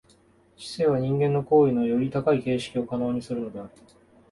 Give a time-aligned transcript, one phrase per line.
[0.57, 3.69] 知性は人間の行為のより高い形式を可能にするのである。